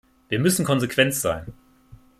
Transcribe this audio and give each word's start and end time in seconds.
Wir 0.29 0.39
müssen 0.39 0.65
konsequent 0.65 1.13
sein. 1.13 1.53